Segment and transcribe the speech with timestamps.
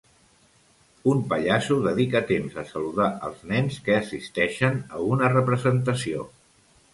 [1.11, 6.27] Un pallasso dedica temps a saludar els nens que assisteixen a una representació.